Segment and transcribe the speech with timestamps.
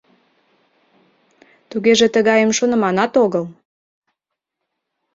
[1.69, 3.45] Тугеже тыгайым шоныманат огыл.